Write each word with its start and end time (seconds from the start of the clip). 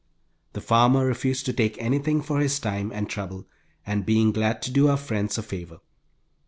The 0.53 0.61
farmer 0.61 1.05
refused 1.05 1.45
to 1.45 1.53
take 1.53 1.79
anything 1.79 2.23
for 2.23 2.39
his 2.39 2.57
time 2.57 2.91
and 2.91 3.07
trouble, 3.07 3.45
being 4.03 4.31
glad 4.31 4.63
to 4.63 4.71
do 4.71 4.87
our 4.87 4.97
friends 4.97 5.37
a 5.37 5.43
favor. 5.43 5.77